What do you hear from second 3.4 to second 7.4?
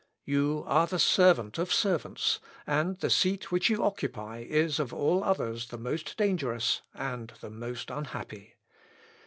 which you occupy is of all others the most dangerous, and